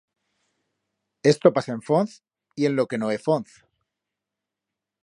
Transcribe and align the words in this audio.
Esto 1.21 1.53
pasa 1.53 1.73
en 1.73 1.83
Fonz, 1.83 2.23
y 2.55 2.65
en 2.65 2.75
lo 2.79 2.87
que 2.89 2.99
no 3.01 3.07
é 3.15 3.17
Fonz. 3.25 3.49